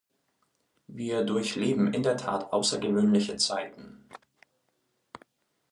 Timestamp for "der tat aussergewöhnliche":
2.01-3.37